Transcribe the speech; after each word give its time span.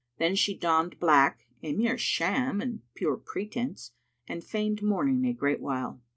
Then 0.17 0.33
she 0.35 0.57
donned 0.57 0.99
black,[FN#295] 0.99 1.69
a 1.75 1.77
mere 1.77 1.95
sham 1.99 2.59
and 2.59 2.81
pure 2.95 3.17
pretence; 3.17 3.91
and 4.27 4.43
feigned 4.43 4.81
mourning 4.81 5.27
a 5.27 5.33
great 5.33 5.61
while. 5.61 6.01